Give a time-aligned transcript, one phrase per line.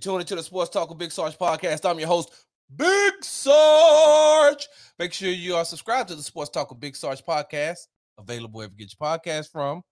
[0.00, 0.20] going on, y'all?
[0.20, 1.88] You tuned into the Sports Talk with Big Sarge podcast.
[1.88, 2.30] I'm your host,
[2.74, 4.68] Big Sarge.
[4.98, 7.86] Make sure you are subscribed to the Sports Talk with Big Sarge podcast,
[8.18, 9.82] available wherever you get your podcast from.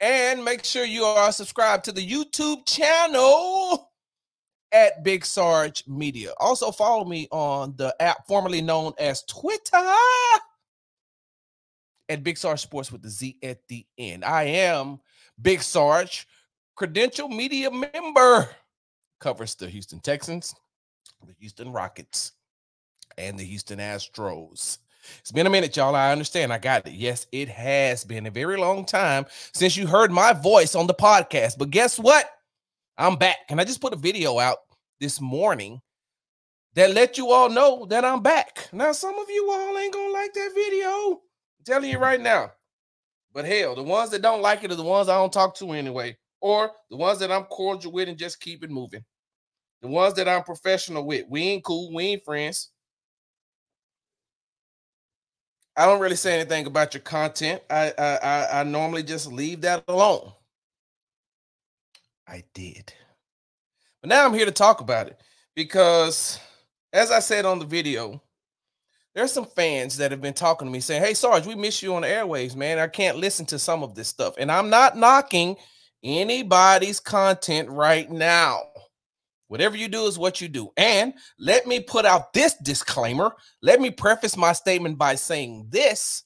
[0.00, 3.90] And make sure you are subscribed to the YouTube channel
[4.72, 6.32] at Big Sarge Media.
[6.38, 9.94] Also, follow me on the app formerly known as Twitter
[12.08, 14.24] at Big Sarge Sports with the Z at the end.
[14.24, 15.00] I am
[15.40, 16.26] Big Sarge,
[16.76, 18.48] credential media member,
[19.20, 20.54] covers the Houston Texans,
[21.26, 22.32] the Houston Rockets,
[23.18, 24.78] and the Houston Astros.
[25.20, 25.94] It's been a minute, y'all.
[25.94, 26.52] I understand.
[26.52, 26.92] I got it.
[26.92, 30.94] Yes, it has been a very long time since you heard my voice on the
[30.94, 31.58] podcast.
[31.58, 32.28] But guess what?
[32.98, 33.36] I'm back.
[33.48, 34.58] And I just put a video out
[35.00, 35.80] this morning
[36.74, 38.68] that let you all know that I'm back.
[38.72, 40.88] Now, some of you all ain't gonna like that video.
[41.12, 42.52] I'm telling you right now.
[43.32, 45.72] But hell, the ones that don't like it are the ones I don't talk to
[45.72, 49.04] anyway, or the ones that I'm cordial with and just keep it moving.
[49.82, 51.26] The ones that I'm professional with.
[51.28, 52.70] We ain't cool, we ain't friends.
[55.76, 57.62] I don't really say anything about your content.
[57.70, 60.32] I I I, I normally just leave that alone.
[62.28, 62.92] I did.
[64.00, 65.20] But now I'm here to talk about it
[65.54, 66.38] because
[66.92, 68.20] as I said on the video,
[69.14, 71.94] there's some fans that have been talking to me saying, Hey, Sarge, we miss you
[71.94, 72.78] on the airwaves, man.
[72.78, 74.34] I can't listen to some of this stuff.
[74.38, 75.56] And I'm not knocking
[76.02, 78.60] anybody's content right now.
[79.50, 80.70] Whatever you do is what you do.
[80.78, 83.34] And let me put out this disclaimer.
[83.62, 86.24] Let me preface my statement by saying this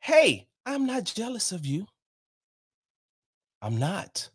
[0.00, 1.86] Hey, I'm not jealous of you.
[3.62, 4.30] I'm not.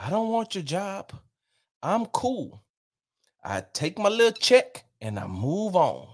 [0.00, 1.12] I don't want your job.
[1.82, 2.64] I'm cool.
[3.44, 6.08] I take my little check and I move on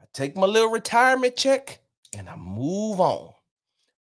[0.00, 1.80] I take my little retirement check,
[2.16, 3.32] and I move on.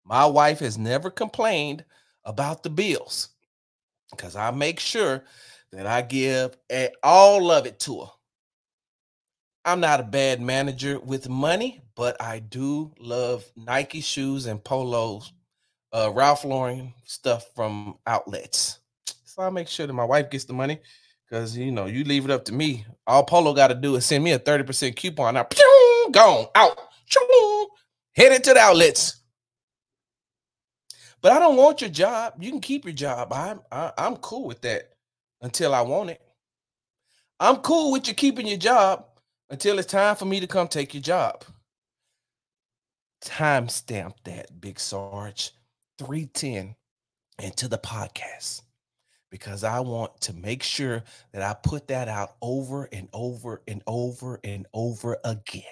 [0.04, 1.84] My wife has never complained
[2.24, 3.28] about the bills
[4.10, 5.24] because I make sure
[5.72, 6.56] that I give
[7.02, 8.10] all of it to her.
[9.64, 15.32] I'm not a bad manager with money, but I do love Nike shoes and polos,
[15.92, 18.78] uh, Ralph Lauren stuff from outlets.
[19.24, 20.80] So I make sure that my wife gets the money
[21.28, 22.84] because you know you leave it up to me.
[23.06, 25.34] All Polo got to do is send me a 30% coupon.
[25.34, 25.46] Now,
[26.10, 26.78] gone out.
[28.16, 29.20] Headed to the outlets.
[31.22, 32.34] But I don't want your job.
[32.40, 33.32] You can keep your job.
[33.32, 34.90] I'm I, I'm cool with that
[35.40, 36.20] until I want it.
[37.38, 39.06] I'm cool with you keeping your job
[39.48, 41.44] until it's time for me to come take your job.
[43.24, 45.52] Timestamp that, Big Sarge.
[45.98, 46.74] 310
[47.42, 48.62] into the podcast
[49.30, 51.02] because I want to make sure
[51.32, 55.64] that I put that out over and over and over and over again.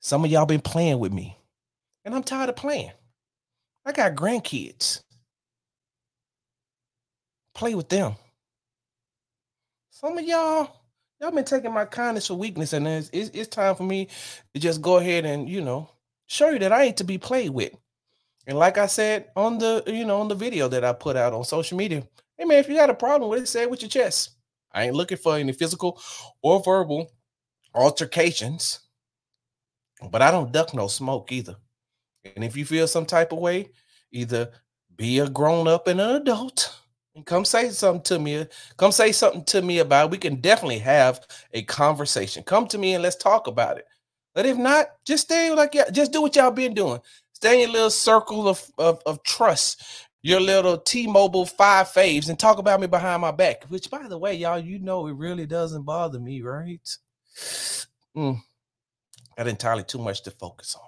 [0.00, 1.36] Some of y'all been playing with me,
[2.04, 2.92] and I'm tired of playing.
[3.84, 5.02] I got grandkids.
[7.56, 8.14] Play with them.
[9.88, 10.76] Some of y'all,
[11.18, 14.08] y'all been taking my kindness for weakness, and it's, it's, it's time for me
[14.52, 15.88] to just go ahead and you know
[16.26, 17.72] show you that I ain't to be played with.
[18.46, 21.32] And like I said on the you know on the video that I put out
[21.32, 22.06] on social media,
[22.36, 24.32] hey man, if you got a problem with it, say it with your chest.
[24.72, 25.98] I ain't looking for any physical
[26.42, 27.10] or verbal
[27.74, 28.80] altercations.
[30.10, 31.56] But I don't duck no smoke either.
[32.34, 33.70] And if you feel some type of way,
[34.12, 34.50] either
[34.94, 36.76] be a grown up and an adult
[37.24, 38.46] come say something to me.
[38.76, 40.10] Come say something to me about it.
[40.10, 41.20] We can definitely have
[41.52, 42.42] a conversation.
[42.42, 43.86] Come to me and let's talk about it.
[44.34, 47.00] But if not, just stay like yeah, just do what y'all been doing.
[47.32, 49.82] Stay in your little circle of, of, of trust,
[50.22, 53.64] your little T-Mobile five faves, and talk about me behind my back.
[53.68, 56.80] Which, by the way, y'all, you know it really doesn't bother me, right?
[58.16, 58.40] Mm.
[59.36, 60.85] Got entirely too much to focus on.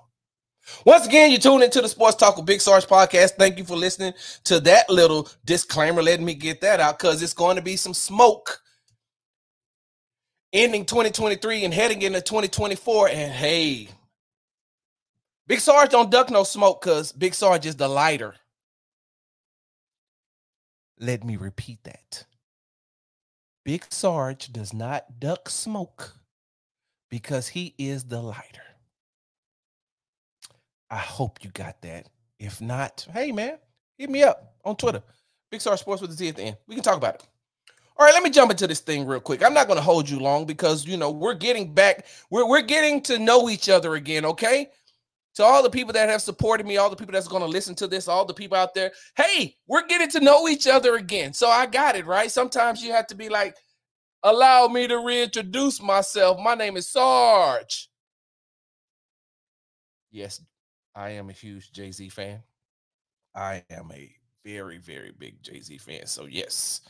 [0.85, 3.33] Once again, you tune into the Sports Talk with Big Sarge podcast.
[3.33, 4.13] Thank you for listening
[4.45, 6.03] to that little disclaimer.
[6.03, 8.61] Let me get that out because it's going to be some smoke
[10.53, 13.09] ending 2023 and heading into 2024.
[13.09, 13.89] And hey,
[15.47, 18.35] Big Sarge don't duck no smoke because Big Sarge is the lighter.
[21.01, 22.25] Let me repeat that.
[23.65, 26.15] Big Sarge does not duck smoke
[27.11, 28.68] because he is the lighter.
[30.91, 32.09] I hope you got that.
[32.39, 33.59] If not, hey man,
[33.97, 35.03] hit me up on Twitter.
[35.51, 36.57] Big Sarge Sports with the Z at the end.
[36.67, 37.27] We can talk about it.
[37.97, 39.43] All right, let me jump into this thing real quick.
[39.43, 42.07] I'm not going to hold you long because you know we're getting back.
[42.31, 44.25] We're we're getting to know each other again.
[44.25, 44.69] Okay.
[45.35, 47.75] To all the people that have supported me, all the people that's going to listen
[47.77, 51.33] to this, all the people out there, hey, we're getting to know each other again.
[51.33, 52.29] So I got it right.
[52.29, 53.55] Sometimes you have to be like,
[54.23, 56.39] Allow me to reintroduce myself.
[56.41, 57.89] My name is Sarge.
[60.11, 60.41] Yes,
[60.99, 62.43] I am a huge Jay Z fan.
[63.33, 64.13] I am a
[64.45, 66.07] very, very big Jay Z fan.
[66.07, 66.81] So, yes,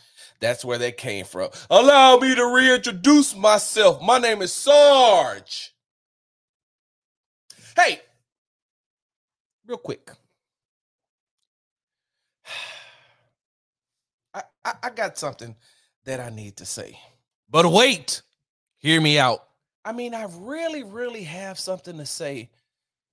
[0.41, 1.51] that's where that came from.
[1.69, 4.01] Allow me to reintroduce myself.
[4.01, 5.75] My name is Sarge.
[7.77, 8.01] Hey,
[9.67, 10.11] real quick.
[14.33, 15.55] I, I, I got something
[16.07, 16.99] that I need to say.
[17.51, 18.23] But wait,
[18.79, 19.45] hear me out.
[19.85, 22.49] I mean, I really, really have something to say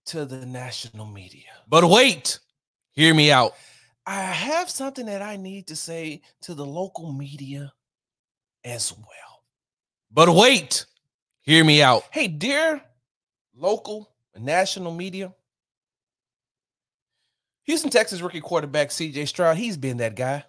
[0.08, 1.50] to the national media.
[1.68, 2.40] But wait,
[2.92, 3.54] hear me out.
[4.06, 7.74] I have something that I need to say to the local media
[8.64, 9.44] as well.
[10.12, 10.86] But wait,
[11.42, 12.04] hear me out.
[12.12, 12.82] Hey, dear
[13.56, 15.34] local national media,
[17.64, 20.44] Houston Texans rookie quarterback CJ Stroud, he's been that guy.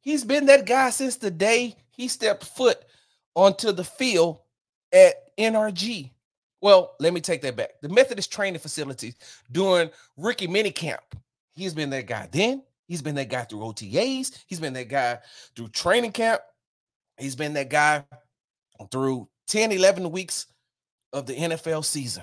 [0.00, 2.76] He's been that guy since the day he stepped foot
[3.34, 4.40] onto the field
[4.92, 6.10] at NRG.
[6.64, 7.72] Well, let me take that back.
[7.82, 9.16] The Methodist training facilities
[9.52, 10.96] during rookie minicamp.
[11.54, 12.62] He's been that guy then.
[12.88, 14.32] He's been that guy through OTAs.
[14.46, 15.18] He's been that guy
[15.54, 16.40] through training camp.
[17.18, 18.02] He's been that guy
[18.90, 20.46] through 10, 11 weeks
[21.12, 22.22] of the NFL season.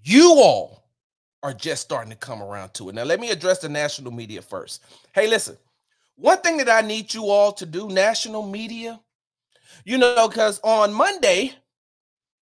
[0.00, 0.84] You all
[1.42, 2.94] are just starting to come around to it.
[2.94, 4.84] Now, let me address the national media first.
[5.12, 5.56] Hey, listen,
[6.14, 9.00] one thing that I need you all to do, national media,
[9.84, 11.52] you know, because on Monday,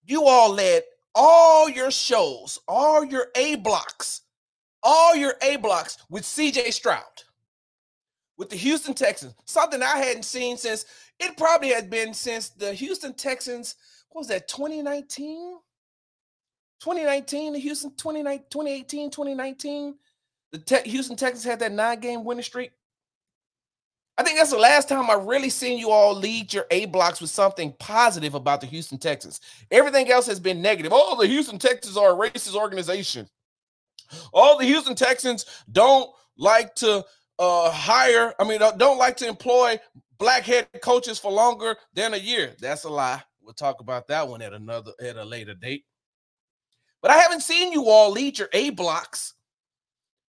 [0.09, 0.83] you all led
[1.15, 4.23] all your shows, all your A blocks
[4.83, 7.03] all your A blocks with CJ Stroud,
[8.37, 10.85] with the Houston Texans, something I hadn't seen since
[11.19, 13.75] it probably had been since the Houston Texans,
[14.11, 15.59] what was that, 2019?
[16.81, 19.95] 2019, the Houston 2018, 2019,
[20.53, 22.71] the Te- Houston Texans had that nine game winning streak.
[24.19, 27.21] I think that's the last time I really seen you all lead your A blocks
[27.21, 29.41] with something positive about the Houston Texans.
[29.71, 30.91] Everything else has been negative.
[30.93, 33.29] Oh, the Houston Texans are a racist organization.
[34.33, 37.05] All the Houston Texans don't like to
[37.39, 39.79] uh, hire, I mean, don't like to employ
[40.19, 42.57] black head coaches for longer than a year.
[42.59, 43.23] That's a lie.
[43.41, 45.85] We'll talk about that one at another at a later date.
[47.03, 49.35] But I haven't seen you all lead your A blocks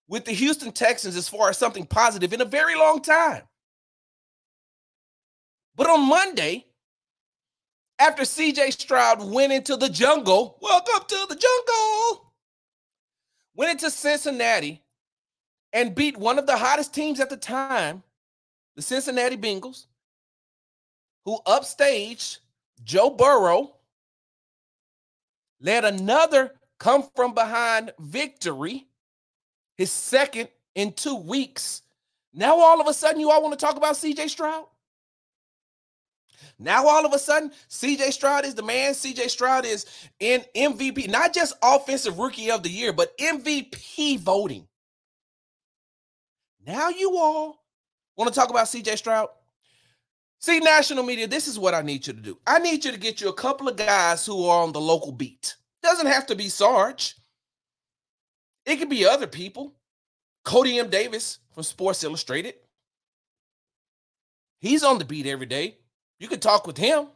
[0.07, 3.41] with the Houston Texans as far as something positive in a very long time.
[5.79, 6.65] But on Monday,
[7.99, 12.33] after CJ Stroud went into the jungle, welcome to the jungle
[13.55, 14.83] went into Cincinnati
[15.71, 18.03] and beat one of the hottest teams at the time,
[18.75, 19.85] the Cincinnati Bengals,
[21.23, 22.39] who upstaged
[22.83, 23.71] Joe Burrow,
[25.61, 28.85] led another come from behind victory,
[29.77, 31.83] his second in two weeks.
[32.33, 34.65] Now, all of a sudden, you all want to talk about CJ Stroud?
[36.57, 38.93] Now all of a sudden, CJ Stroud is the man.
[38.93, 39.85] CJ Stroud is
[40.19, 44.67] in MVP, not just offensive rookie of the year, but MVP voting.
[46.65, 47.63] Now you all
[48.15, 49.29] want to talk about CJ Stroud?
[50.39, 52.37] See, national media, this is what I need you to do.
[52.47, 55.11] I need you to get you a couple of guys who are on the local
[55.11, 55.55] beat.
[55.83, 57.15] Doesn't have to be Sarge.
[58.65, 59.75] It could be other people.
[60.45, 60.89] Coty M.
[60.89, 62.55] Davis from Sports Illustrated.
[64.59, 65.77] He's on the beat every day.
[66.19, 67.07] You could talk with him.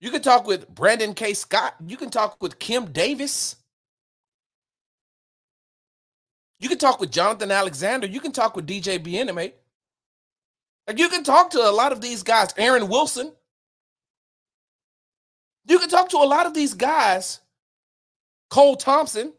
[0.00, 1.32] You can talk with Brandon K.
[1.34, 1.74] Scott.
[1.86, 3.56] You can talk with Kim Davis.
[6.60, 8.06] You can talk with Jonathan Alexander.
[8.06, 9.12] You can talk with DJ B.
[9.12, 9.52] Bien-Aime.
[10.86, 13.32] Like you can talk to a lot of these guys, Aaron Wilson.
[15.66, 17.40] You can talk to a lot of these guys,
[18.50, 19.32] Cole Thompson.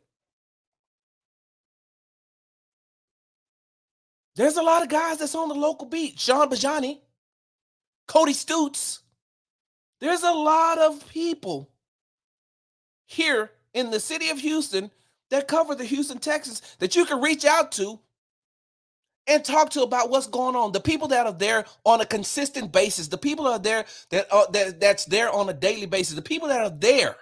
[4.37, 6.19] There's a lot of guys that's on the local beat.
[6.19, 6.99] Sean Bajani,
[8.07, 9.01] Cody Stoots.
[9.99, 11.71] There's a lot of people
[13.07, 14.91] here in the city of Houston
[15.31, 17.99] that cover the Houston Texans that you can reach out to
[19.25, 20.71] and talk to about what's going on.
[20.71, 24.31] The people that are there on a consistent basis, the people that are there that
[24.31, 27.15] are that, that's there on a daily basis, the people that are there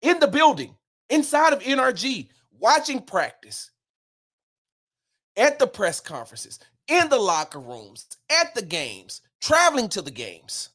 [0.00, 0.74] in the building,
[1.10, 2.28] inside of NRG,
[2.58, 3.70] watching practice,
[5.40, 10.68] at the press conferences, in the locker rooms, at the games, traveling to the games.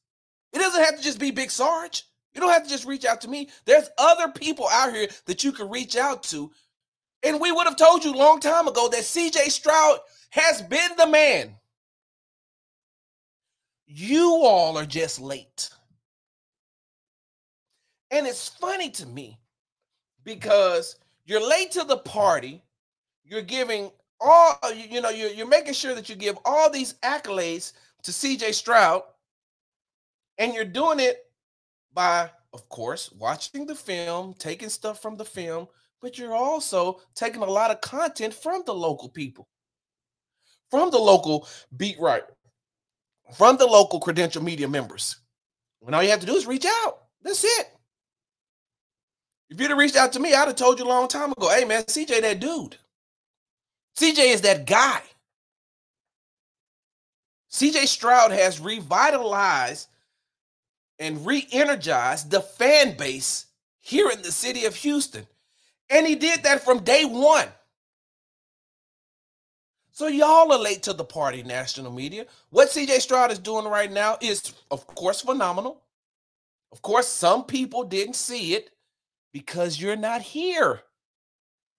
[0.51, 2.03] It doesn't have to just be Big Sarge.
[2.33, 3.49] You don't have to just reach out to me.
[3.65, 6.51] There's other people out here that you can reach out to.
[7.23, 9.99] And we would have told you long time ago that CJ Stroud
[10.31, 11.55] has been the man.
[13.85, 15.69] You all are just late.
[18.09, 19.37] And it's funny to me
[20.23, 20.95] because
[21.25, 22.63] you're late to the party.
[23.23, 23.91] You're giving
[24.21, 28.53] all you know you're, you're making sure that you give all these accolades to CJ
[28.53, 29.03] Stroud
[30.37, 31.17] and you're doing it
[31.93, 35.67] by of course watching the film taking stuff from the film
[36.05, 39.47] but you're also taking a lot of content from the local people,
[40.69, 42.27] from the local beat writer,
[43.35, 45.17] from the local credential media members.
[45.79, 46.99] When all you have to do is reach out.
[47.23, 47.71] That's it.
[49.49, 51.49] If you'd have reached out to me, I'd have told you a long time ago,
[51.49, 52.77] hey man, CJ, that dude.
[53.97, 55.01] CJ is that guy.
[57.51, 59.87] CJ Stroud has revitalized
[60.99, 63.45] and re energized the fan base
[63.79, 65.25] here in the city of Houston.
[65.89, 67.47] And he did that from day one.
[69.91, 72.25] So y'all are late to the party, national media.
[72.49, 75.81] What CJ Stroud is doing right now is, of course, phenomenal.
[76.73, 78.71] Of course, some people didn't see it
[79.31, 80.81] because you're not here.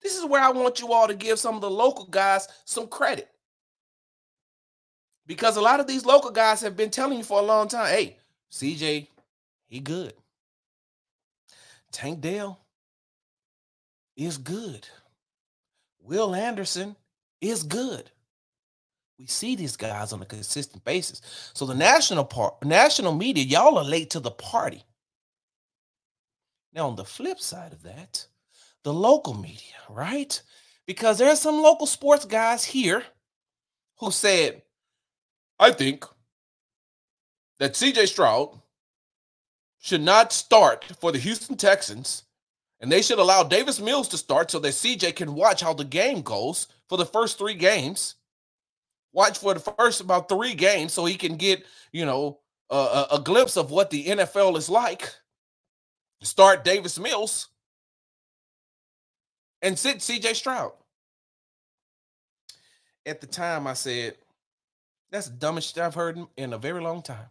[0.06, 2.86] This is where I want you all to give some of the local guys some
[2.86, 3.28] credit.
[5.26, 7.88] Because a lot of these local guys have been telling you for a long time,
[7.88, 8.16] hey,
[8.52, 9.08] CJ,
[9.66, 10.12] he good.
[11.90, 12.60] Tank Dell
[14.16, 14.86] is good.
[16.00, 16.94] Will Anderson
[17.40, 18.08] is good.
[19.18, 21.20] We see these guys on a consistent basis.
[21.52, 24.84] So the national part, national media, y'all are late to the party.
[26.72, 28.28] Now, on the flip side of that,
[28.86, 30.40] the local media, right?
[30.86, 33.02] Because there are some local sports guys here
[33.98, 34.62] who said,
[35.58, 36.04] I think
[37.58, 38.60] that CJ Stroud
[39.80, 42.22] should not start for the Houston Texans,
[42.78, 45.84] and they should allow Davis Mills to start so that CJ can watch how the
[45.84, 48.14] game goes for the first three games.
[49.12, 52.38] Watch for the first about three games so he can get, you know,
[52.70, 55.12] a, a glimpse of what the NFL is like.
[56.22, 57.48] Start Davis Mills
[59.62, 60.72] and sit CJ Stroud.
[63.04, 64.16] At the time, I said,
[65.10, 67.28] that's the dumbest shit I've heard in a very long time.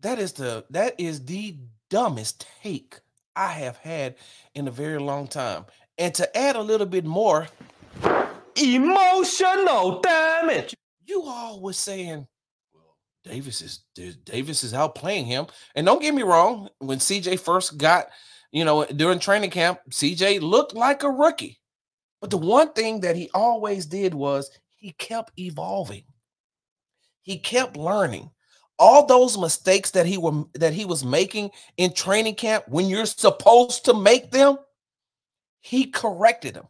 [0.00, 1.56] That is the that is the
[1.90, 3.00] dumbest take
[3.34, 4.16] I have had
[4.54, 5.64] in a very long time.
[5.96, 7.48] And to add a little bit more,
[8.56, 10.74] emotional damage.
[11.06, 12.26] You all were saying,
[12.72, 13.80] well, Davis is
[14.24, 15.46] Davis is outplaying him.
[15.74, 18.08] And don't get me wrong, when CJ first got,
[18.52, 21.60] you know, during training camp, CJ looked like a rookie.
[22.20, 26.04] But the one thing that he always did was he kept evolving.
[27.22, 28.30] He kept learning
[28.78, 33.06] all those mistakes that he were that he was making in training camp when you're
[33.06, 34.56] supposed to make them
[35.60, 36.66] he corrected them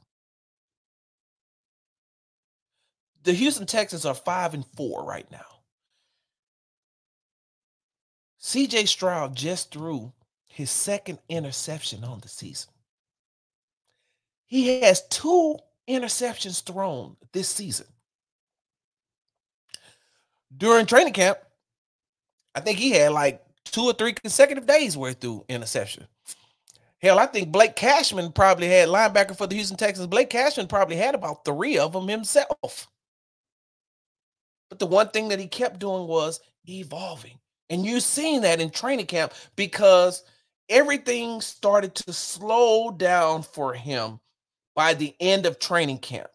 [3.24, 5.44] the houston texans are five and four right now
[8.40, 10.12] cj stroud just threw
[10.58, 12.70] his second interception on the season
[14.46, 15.56] he has two
[15.88, 17.86] interceptions thrown this season
[20.56, 21.38] during training camp
[22.54, 26.06] I think he had like two or three consecutive days where through interception.
[27.00, 30.08] Hell, I think Blake Cashman probably had linebacker for the Houston Texans.
[30.08, 32.88] Blake Cashman probably had about three of them himself.
[34.68, 37.38] But the one thing that he kept doing was evolving.
[37.70, 40.24] And you've seen that in training camp because
[40.68, 44.20] everything started to slow down for him
[44.74, 46.30] by the end of training camp.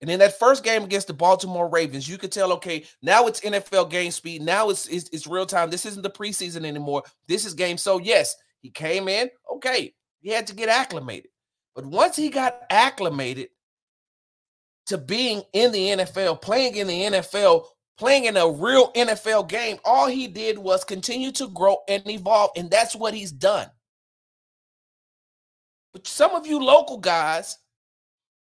[0.00, 3.40] And in that first game against the Baltimore Ravens, you could tell, okay, now it's
[3.40, 4.40] NFL game speed.
[4.40, 5.68] Now it's, it's, it's real time.
[5.68, 7.02] This isn't the preseason anymore.
[7.28, 7.76] This is game.
[7.76, 9.28] So yes, he came in.
[9.56, 11.30] Okay, he had to get acclimated.
[11.74, 13.48] But once he got acclimated
[14.86, 17.64] to being in the NFL, playing in the NFL,
[18.00, 22.50] playing in a real NFL game, all he did was continue to grow and evolve,
[22.56, 23.68] and that's what he's done.
[25.92, 27.58] But some of you local guys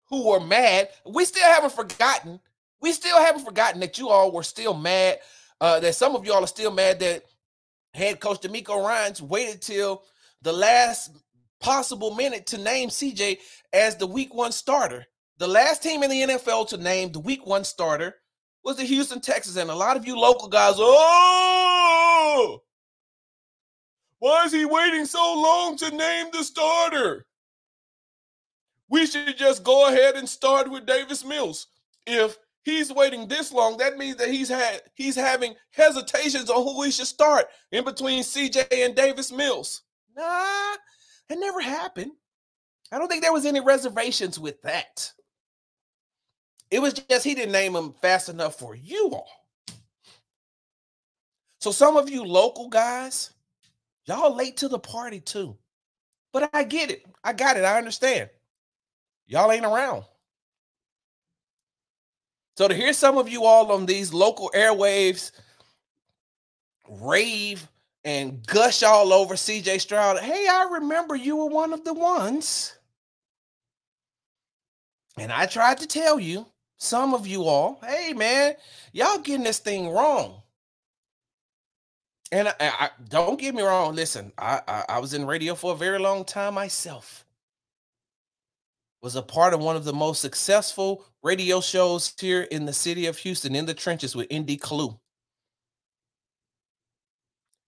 [0.08, 0.88] who were mad.
[1.04, 2.40] We still haven't forgotten.
[2.80, 5.18] We still haven't forgotten that you all were still mad.
[5.60, 7.24] Uh, that some of y'all are still mad that
[7.94, 10.02] head coach DeMeco Ryans waited till
[10.42, 11.10] the last
[11.60, 13.38] possible minute to name CJ
[13.72, 15.06] as the week one starter.
[15.38, 18.14] The last team in the NFL to name the week one starter
[18.66, 19.56] was the Houston Texans.
[19.56, 22.62] And a lot of you local guys, oh,
[24.18, 27.26] why is he waiting so long to name the starter?
[28.88, 31.68] we should just go ahead and start with Davis Mills.
[32.06, 36.78] If he's waiting this long, that means that he's had he's having hesitations on who
[36.78, 39.82] we should start in between CJ and Davis Mills.
[40.16, 40.74] Nah,
[41.28, 42.12] it never happened.
[42.92, 45.12] I don't think there was any reservations with that.
[46.70, 49.28] It was just he didn't name him fast enough for you all.
[51.60, 53.30] So some of you local guys,
[54.06, 55.56] y'all late to the party too.
[56.32, 57.04] But I get it.
[57.24, 57.64] I got it.
[57.64, 58.28] I understand.
[59.26, 60.04] Y'all ain't around.
[62.56, 65.32] So to hear some of you all on these local airwaves
[66.88, 67.66] rave
[68.04, 70.20] and gush all over CJ Stroud.
[70.20, 72.78] Hey, I remember you were one of the ones.
[75.18, 76.46] And I tried to tell you,
[76.78, 78.54] some of you all, hey man,
[78.92, 80.42] y'all getting this thing wrong.
[82.32, 83.94] And I, I, don't get me wrong.
[83.94, 87.24] Listen, I, I I was in radio for a very long time myself.
[89.00, 93.06] Was a part of one of the most successful radio shows here in the city
[93.06, 94.98] of Houston, in the trenches with Indy Clue.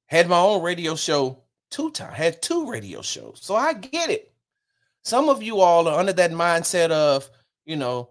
[0.06, 2.16] Had my own radio show two times.
[2.16, 4.32] Had two radio shows, so I get it.
[5.04, 7.30] Some of you all are under that mindset of,
[7.64, 8.10] you know,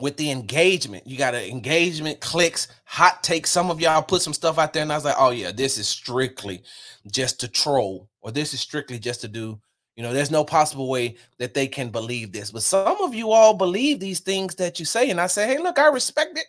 [0.00, 1.06] with the engagement.
[1.06, 3.50] You got to engagement clicks, hot takes.
[3.50, 5.78] Some of y'all put some stuff out there, and I was like, oh yeah, this
[5.78, 6.62] is strictly
[7.10, 9.60] just to troll, or this is strictly just to do.
[9.96, 12.52] You know, there's no possible way that they can believe this.
[12.52, 15.58] But some of you all believe these things that you say, and I say, hey,
[15.58, 16.46] look, I respect it.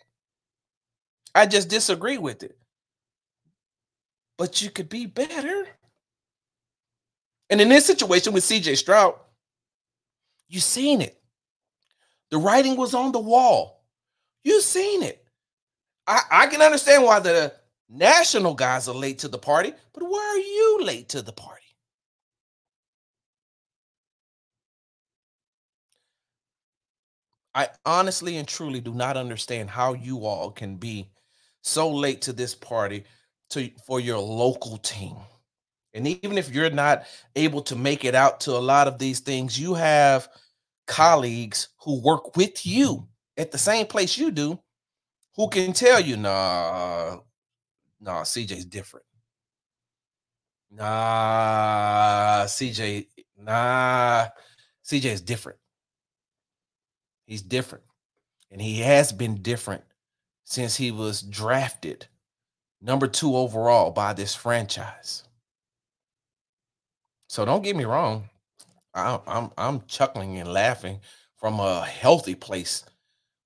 [1.34, 2.56] I just disagree with it.
[4.38, 5.66] But you could be better.
[7.50, 9.14] And in this situation with CJ Stroud,
[10.48, 11.19] you've seen it.
[12.30, 13.84] The writing was on the wall.
[14.44, 15.24] You've seen it.
[16.06, 17.52] I, I can understand why the
[17.88, 21.60] national guys are late to the party, but why are you late to the party?
[27.54, 31.08] I honestly and truly do not understand how you all can be
[31.62, 33.04] so late to this party
[33.50, 35.16] to for your local team.
[35.92, 39.18] And even if you're not able to make it out to a lot of these
[39.18, 40.28] things, you have
[40.86, 43.40] colleagues who work with you mm-hmm.
[43.40, 44.58] at the same place you do
[45.36, 47.18] who can tell you, nah,
[48.00, 49.06] nah, CJ's different.
[50.70, 53.06] Nah, CJ,
[53.38, 54.26] nah,
[54.84, 55.58] CJ is different.
[57.26, 57.84] He's different.
[58.50, 59.84] And he has been different
[60.44, 62.06] since he was drafted
[62.82, 65.24] number two overall by this franchise.
[67.28, 68.28] So don't get me wrong.
[68.94, 71.00] I'm I'm chuckling and laughing
[71.36, 72.84] from a healthy place,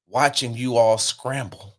[0.06, 1.76] watching you all scramble,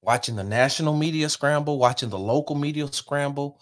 [0.00, 3.60] watching the national media scramble, watching the local media scramble,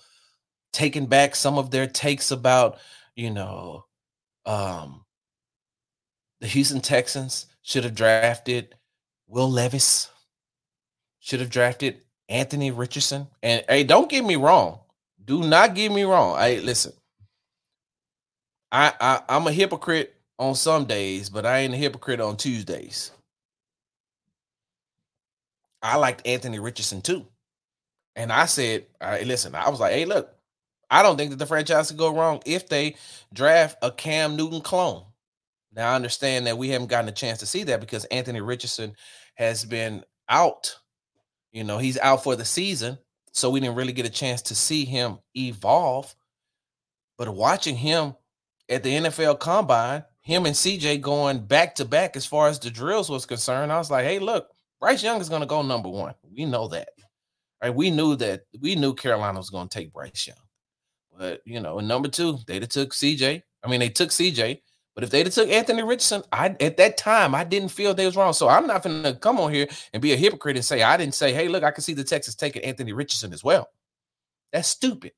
[0.72, 2.78] taking back some of their takes about,
[3.14, 3.84] you know,
[4.46, 5.04] um,
[6.40, 8.74] the Houston Texans should have drafted
[9.26, 10.10] Will Levis,
[11.18, 13.26] should have drafted Anthony Richardson.
[13.42, 14.80] And hey, don't get me wrong.
[15.24, 16.38] Do not get me wrong.
[16.38, 16.92] Hey, listen,
[18.72, 23.10] I, I I'm a hypocrite on some days, but I ain't a hypocrite on Tuesdays.
[25.82, 27.26] I liked Anthony Richardson too.
[28.16, 30.34] And I said, right, listen, I was like, hey, look,
[30.90, 32.96] I don't think that the franchise could go wrong if they
[33.32, 35.04] draft a Cam Newton clone.
[35.72, 38.96] Now I understand that we haven't gotten a chance to see that because Anthony Richardson
[39.34, 40.76] has been out.
[41.52, 42.98] You know, he's out for the season.
[43.32, 46.14] So we didn't really get a chance to see him evolve.
[47.16, 48.14] But watching him
[48.70, 52.70] at the NFL Combine, him and CJ going back to back as far as the
[52.70, 53.72] drills was concerned.
[53.72, 54.48] I was like, hey, look,
[54.80, 56.14] Bryce Young is going to go number one.
[56.34, 56.90] We know that.
[57.62, 57.74] Right?
[57.74, 58.42] We knew that.
[58.60, 60.36] We knew Carolina was going to take Bryce Young.
[61.18, 63.42] But you know, number two, have took CJ.
[63.62, 64.62] I mean, they took CJ.
[64.94, 68.06] But if they'd have took Anthony Richardson, I at that time I didn't feel they
[68.06, 68.32] was wrong.
[68.32, 71.14] So I'm not gonna come on here and be a hypocrite and say I didn't
[71.14, 73.68] say, hey, look, I can see the Texans taking Anthony Richardson as well.
[74.52, 75.12] That's stupid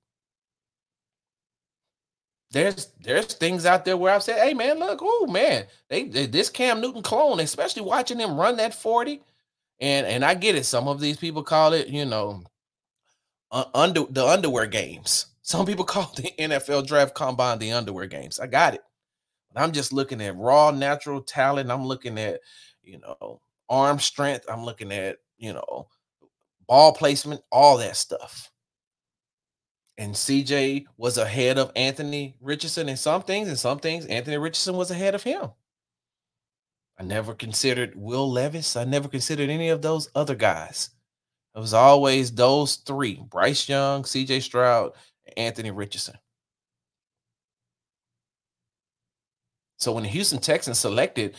[2.53, 6.27] there's there's things out there where I've said, hey man, look, oh man, they, they,
[6.27, 9.21] this Cam Newton clone, especially watching him run that 40.
[9.81, 10.65] And and I get it.
[10.65, 12.43] Some of these people call it, you know,
[13.51, 15.27] uh, under the underwear games.
[15.43, 18.39] Some people call the NFL draft combine the underwear games.
[18.39, 18.83] I got it.
[19.53, 21.71] But I'm just looking at raw natural talent.
[21.71, 22.41] I'm looking at,
[22.85, 24.47] you know, arm strength.
[24.49, 25.89] I'm looking at, you know,
[26.69, 28.52] ball placement, all that stuff
[29.99, 34.77] and CJ was ahead of Anthony Richardson in some things, and some things Anthony Richardson
[34.77, 35.51] was ahead of him.
[36.99, 38.77] I never considered Will Levis.
[38.77, 40.91] I never considered any of those other guys.
[41.55, 44.93] It was always those three Bryce Young, CJ Stroud,
[45.37, 46.17] Anthony Richardson.
[49.77, 51.35] So when the Houston Texans selected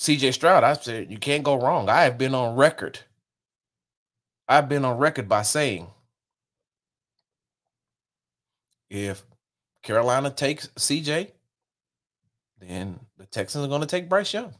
[0.00, 1.88] CJ Stroud, I said, you can't go wrong.
[1.88, 2.98] I have been on record.
[4.48, 5.88] I've been on record by saying
[8.90, 9.24] if
[9.82, 11.30] Carolina takes CJ,
[12.60, 14.54] then the Texans are going to take Bryce Young.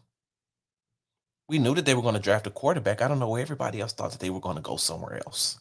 [1.48, 3.00] We knew that they were going to draft a quarterback.
[3.00, 5.60] I don't know where everybody else thought that they were going to go somewhere else.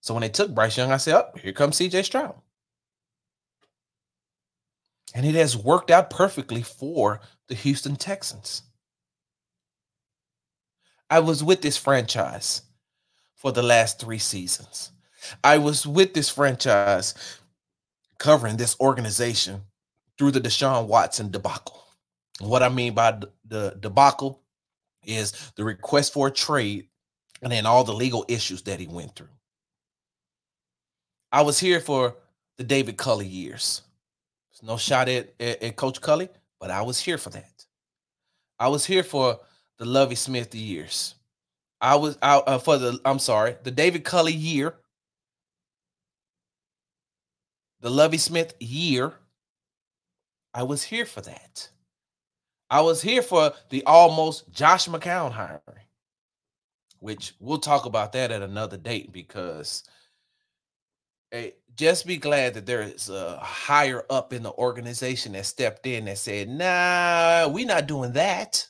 [0.00, 2.34] So when they took Bryce Young, I said, oh, here comes CJ Stroud.
[5.14, 8.62] And it has worked out perfectly for the Houston Texans.
[11.08, 12.62] I was with this franchise
[13.34, 14.90] for the last three seasons.
[15.42, 17.14] I was with this franchise
[18.18, 19.62] covering this organization
[20.18, 21.82] through the Deshaun Watson debacle.
[22.40, 24.42] What I mean by the debacle
[25.04, 26.88] is the request for a trade
[27.42, 29.28] and then all the legal issues that he went through.
[31.32, 32.16] I was here for
[32.56, 33.82] the David Culley years.
[34.62, 37.66] No shot at, at, at Coach Culley, but I was here for that.
[38.58, 39.40] I was here for
[39.78, 41.14] the Lovie Smith years.
[41.80, 44.74] I was out uh, for the I'm sorry, the David Culley year,
[47.86, 49.14] the Lovie Smith year.
[50.52, 51.68] I was here for that.
[52.68, 55.86] I was here for the almost Josh McCown hiring,
[56.98, 59.84] which we'll talk about that at another date because
[61.30, 65.86] hey, just be glad that there is a higher up in the organization that stepped
[65.86, 68.66] in and said, nah, we're not doing that.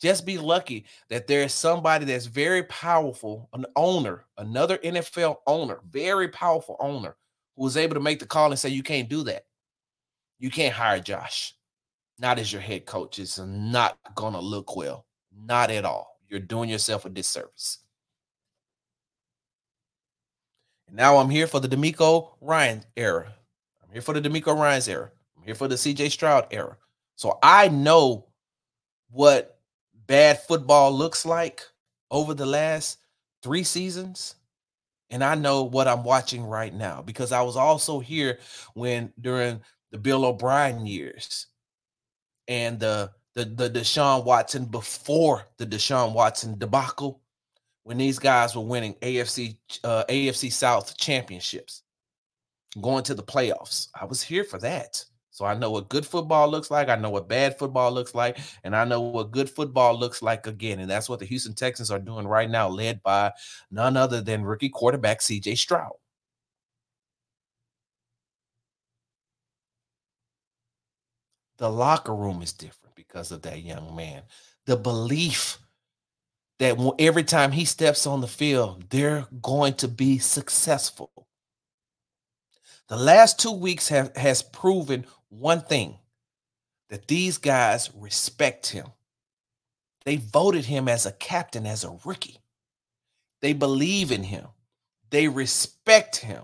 [0.00, 5.80] Just be lucky that there is somebody that's very powerful, an owner, another NFL owner,
[5.90, 7.16] very powerful owner,
[7.62, 9.46] was able to make the call and say, you can't do that.
[10.38, 11.54] You can't hire Josh
[12.22, 13.18] not as your head coach.
[13.18, 15.06] It's not going to look well.
[15.36, 16.18] Not at all.
[16.28, 17.78] You're doing yourself a disservice.
[20.86, 23.34] And now I'm here for the DeMeco Ryan era.
[23.82, 25.10] I'm here for the DeMeco Ryans era.
[25.36, 26.76] I'm here for the CJ Stroud era.
[27.16, 28.28] So I know
[29.10, 29.58] what
[30.06, 31.62] bad football looks like
[32.10, 32.98] over the last
[33.42, 34.36] three seasons.
[35.12, 38.38] And I know what I'm watching right now because I was also here
[38.74, 41.46] when during the Bill O'Brien years
[42.48, 47.20] and the the the Deshaun Watson before the Deshaun Watson debacle
[47.84, 51.82] when these guys were winning AFC uh, AFC South championships,
[52.80, 53.88] going to the playoffs.
[53.98, 55.04] I was here for that.
[55.32, 56.90] So I know what good football looks like.
[56.90, 58.38] I know what bad football looks like.
[58.64, 60.78] And I know what good football looks like again.
[60.78, 63.32] And that's what the Houston Texans are doing right now, led by
[63.70, 65.92] none other than rookie quarterback CJ Stroud.
[71.56, 74.22] The locker room is different because of that young man.
[74.66, 75.58] The belief
[76.58, 81.10] that every time he steps on the field, they're going to be successful.
[82.88, 85.98] The last two weeks have has proven one thing
[86.90, 88.86] that these guys respect him.
[90.04, 92.38] They voted him as a captain as a rookie.
[93.40, 94.48] They believe in him.
[95.10, 96.42] They respect him.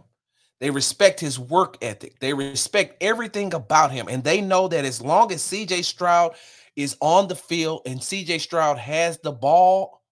[0.60, 2.18] They respect his work ethic.
[2.18, 4.08] They respect everything about him.
[4.08, 6.34] And they know that as long as CJ Stroud
[6.74, 10.02] is on the field and CJ Stroud has the ball,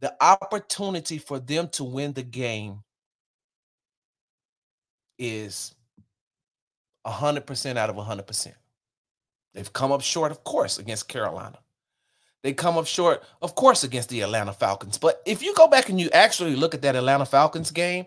[0.00, 2.82] the opportunity for them to win the game
[5.18, 5.74] is
[7.06, 8.52] 100% out of 100%.
[9.54, 11.58] They've come up short, of course, against Carolina.
[12.42, 14.98] They come up short, of course, against the Atlanta Falcons.
[14.98, 18.06] But if you go back and you actually look at that Atlanta Falcons game,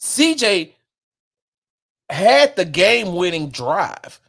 [0.00, 0.72] CJ
[2.08, 4.20] had the game winning drive.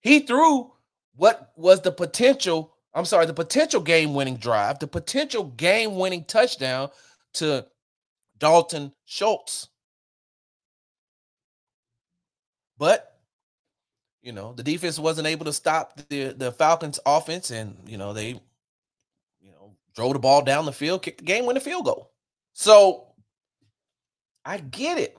[0.00, 0.72] He threw
[1.14, 6.24] what was the potential, I'm sorry, the potential game winning drive, the potential game winning
[6.24, 6.90] touchdown
[7.34, 7.66] to
[8.38, 9.68] Dalton Schultz.
[12.78, 13.16] But
[14.22, 18.12] you know, the defense wasn't able to stop the the Falcons offense and you know,
[18.12, 18.40] they
[19.40, 22.12] you know, drove the ball down the field, kicked the game winning field goal.
[22.52, 23.08] So
[24.44, 25.16] I get it.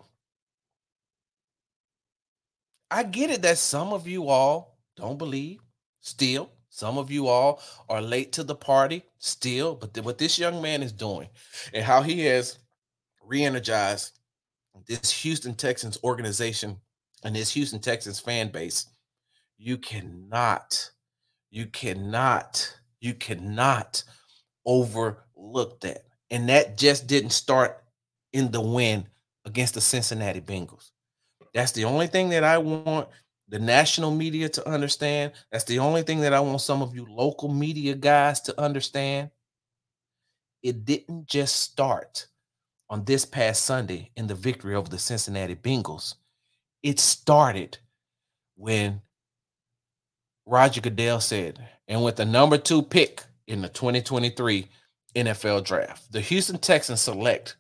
[2.90, 5.60] I get it that some of you all don't believe
[6.02, 6.50] still.
[6.70, 10.62] Some of you all are late to the party still, but th- what this young
[10.62, 11.28] man is doing
[11.74, 12.60] and how he has
[13.26, 14.20] re-energized
[14.88, 16.78] this Houston Texans organization
[17.24, 18.88] and this Houston Texans fan base,
[19.58, 20.92] you cannot,
[21.50, 24.04] you cannot, you cannot
[24.66, 26.04] overlook that.
[26.30, 27.84] And that just didn't start
[28.34, 29.08] in the win
[29.46, 30.92] against the Cincinnati Bengals.
[31.54, 33.08] That's the only thing that I want
[33.50, 35.32] the national media to understand.
[35.52, 39.32] That's the only thing that I want some of you local media guys to understand.
[40.62, 42.28] It didn't just start
[42.90, 46.16] on this past Sunday in the victory over the Cincinnati Bengals.
[46.88, 47.78] It started
[48.56, 49.02] when
[50.46, 54.66] Roger Goodell said, and with the number two pick in the 2023
[55.14, 57.58] NFL draft, the Houston Texans select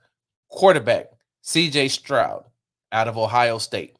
[0.50, 1.08] quarterback
[1.44, 2.46] CJ Stroud
[2.94, 3.98] out of Ohio State.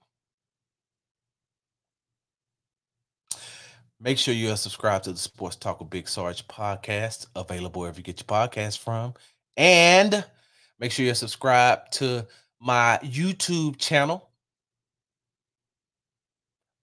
[4.00, 7.98] Make sure you are subscribed to the Sports Talk with Big Sarge podcast, available wherever
[7.98, 9.14] you get your podcast from.
[9.58, 10.24] And
[10.80, 12.26] make sure you're subscribed to
[12.62, 14.27] my YouTube channel,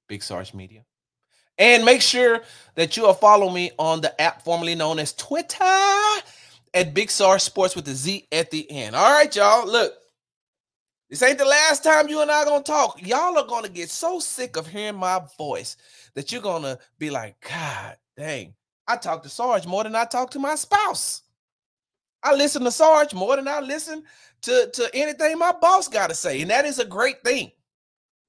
[0.09, 0.85] Big Sarge Media.
[1.59, 2.43] And make sure
[2.75, 5.65] that you are following me on the app formerly known as Twitter
[6.75, 8.97] at Big Sarge Sports with the Z at the end.
[8.97, 9.67] All right, y'all.
[9.67, 9.95] Look,
[11.09, 13.01] this ain't the last time you and I gonna talk.
[13.07, 15.77] Y'all are gonna get so sick of hearing my voice
[16.15, 18.55] that you're gonna be like, God dang,
[18.89, 21.23] I talk to Sarge more than I talk to my spouse.
[22.23, 24.03] I listen to Sarge more than I listen
[24.43, 26.41] to, to anything my boss got to say.
[26.41, 27.53] And that is a great thing.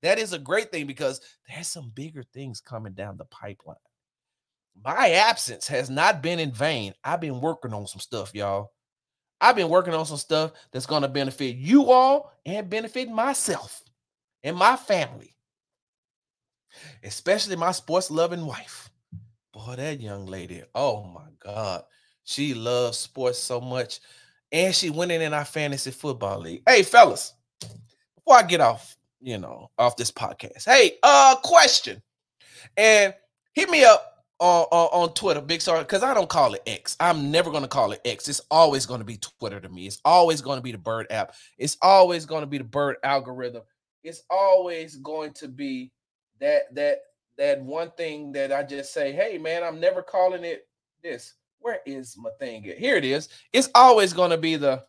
[0.05, 3.75] That is a great thing because there's some bigger things coming down the pipeline.
[4.83, 6.93] My absence has not been in vain.
[7.03, 8.71] I've been working on some stuff, y'all.
[9.41, 13.83] I've been working on some stuff that's going to benefit you all and benefit myself
[14.43, 15.35] and my family,
[17.03, 18.91] especially my sports loving wife.
[19.53, 21.81] Boy, that young lady, oh my God,
[22.25, 24.01] she loves sports so much.
[24.51, 26.61] And she winning in our fantasy football league.
[26.67, 27.33] Hey, fellas,
[28.15, 31.99] before I get off, you know, off this podcast, hey, uh, question.
[32.77, 33.11] And
[33.55, 36.95] hit me up on, on, on Twitter, Big Sorry, because I don't call it X.
[36.99, 38.29] I'm never going to call it X.
[38.29, 39.87] It's always going to be Twitter to me.
[39.87, 41.33] It's always going to be the Bird app.
[41.57, 43.63] It's always going to be the Bird algorithm.
[44.03, 45.91] It's always going to be
[46.39, 46.99] that that
[47.39, 50.67] that one thing that I just say, hey man, I'm never calling it
[51.01, 51.33] this.
[51.59, 52.61] Where is my thing?
[52.61, 53.29] Here it is.
[53.51, 54.83] It's always going to be the.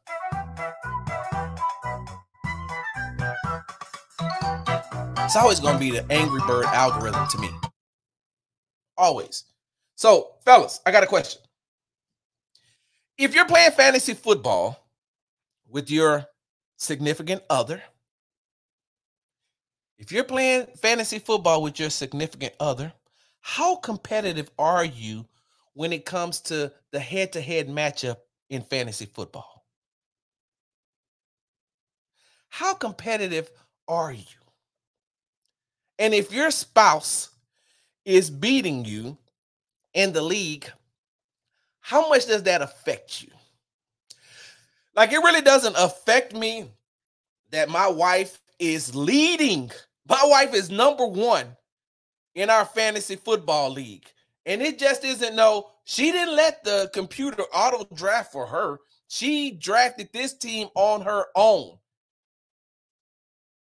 [5.26, 7.48] It's always going to be the Angry Bird algorithm to me.
[8.96, 9.42] Always.
[9.96, 11.42] So, fellas, I got a question.
[13.18, 14.88] If you're playing fantasy football
[15.68, 16.26] with your
[16.76, 17.82] significant other,
[19.98, 22.92] if you're playing fantasy football with your significant other,
[23.40, 25.26] how competitive are you
[25.72, 29.66] when it comes to the head to head matchup in fantasy football?
[32.48, 33.50] How competitive
[33.88, 34.45] are you?
[35.98, 37.30] And if your spouse
[38.04, 39.16] is beating you
[39.94, 40.70] in the league,
[41.80, 43.30] how much does that affect you?
[44.94, 46.70] Like, it really doesn't affect me
[47.50, 49.70] that my wife is leading.
[50.08, 51.56] My wife is number one
[52.34, 54.06] in our fantasy football league.
[54.46, 58.78] And it just isn't no, she didn't let the computer auto draft for her.
[59.08, 61.78] She drafted this team on her own.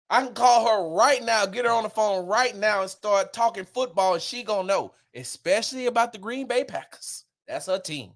[0.09, 3.33] I can call her right now, get her on the phone right now and start
[3.33, 7.25] talking football, and she gonna know, especially about the Green Bay Packers.
[7.49, 8.13] That's her team.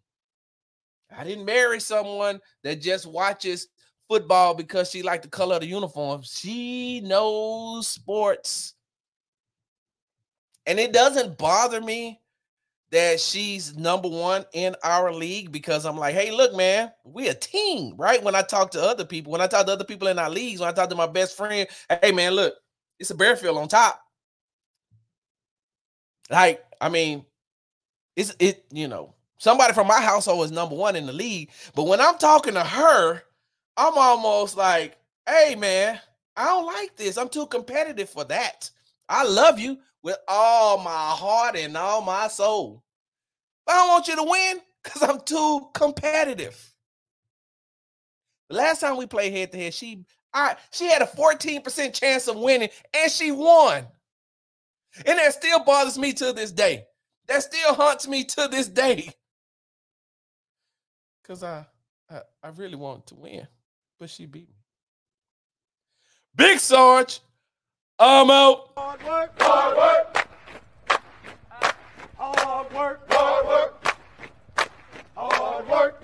[1.17, 3.69] I didn't marry someone that just watches
[4.09, 6.23] football because she liked the color of the uniform.
[6.25, 8.75] She knows sports.
[10.67, 12.21] And it doesn't bother me
[12.91, 17.35] that she's number one in our league because I'm like, hey, look, man, we a
[17.35, 18.23] team, right?
[18.23, 20.61] When I talk to other people, when I talk to other people in our leagues,
[20.61, 21.69] when I talk to my best friend,
[22.03, 22.55] hey, man, look,
[22.99, 24.01] it's a Bearfield on top.
[26.31, 27.25] Like, I mean,
[28.17, 31.51] it's it, you know, somebody from my household is number one in the league.
[31.75, 33.23] But when I'm talking to her,
[33.77, 34.97] I'm almost like,
[35.29, 36.01] hey, man,
[36.37, 37.17] I don't like this.
[37.17, 38.71] I'm too competitive for that.
[39.09, 42.83] I love you, with all my heart and all my soul.
[43.67, 46.59] But I don't want you to win because I'm too competitive.
[48.49, 52.29] The last time we played head to head, she I she had a 14% chance
[52.29, 53.87] of winning and she won.
[55.07, 56.85] And that still bothers me to this day.
[57.29, 59.13] That still haunts me to this day.
[61.25, 61.67] Cause I
[62.11, 63.47] I, I really wanted to win,
[63.99, 64.57] but she beat me.
[66.35, 67.21] Big Sarge,
[68.03, 68.71] I'm out.
[68.79, 69.43] Hard work.
[69.43, 70.27] Hard work.
[72.17, 73.13] Hard work.
[73.13, 73.95] Hard work.
[75.15, 76.00] Hard work.